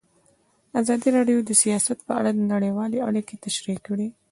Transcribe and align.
ازادي 0.81 1.09
راډیو 1.17 1.37
د 1.45 1.51
سیاست 1.63 1.99
په 2.07 2.11
اړه 2.19 2.31
نړیوالې 2.53 2.99
اړیکې 3.07 3.35
تشریح 3.45 3.77
کړي. 3.87 4.07